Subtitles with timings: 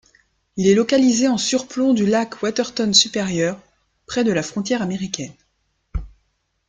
[0.57, 3.61] Il est localisé en surplond du lac Waterton Supérieur,
[4.07, 5.35] près de la frontière américaine.